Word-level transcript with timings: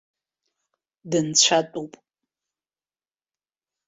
Дынцәатәуп. 1.15 1.93